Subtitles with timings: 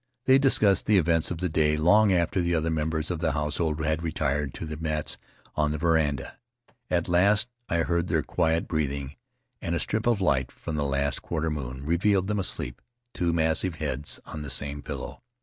[0.25, 3.85] They discussed the events of the day long after the other members of the household
[3.85, 5.19] had retired to their mats
[5.53, 6.39] on the veranda.
[6.89, 9.15] At last I heard their quiet breathing,
[9.61, 12.81] and a strip of light from the last quarter moon revealed them asleep,
[13.13, 15.21] two massive heads on the same pillow.